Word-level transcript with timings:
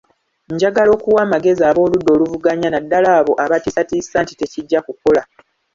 Njagala 0.53 0.89
okuwa 0.97 1.19
amagezi 1.27 1.61
ab'oludda 1.69 2.09
oluvuganya 2.15 2.67
naddala 2.71 3.09
abo 3.19 3.33
abatiisatiisa 3.43 4.17
nti 4.23 4.33
tekijja 4.39 4.79
kukola. 4.87 5.21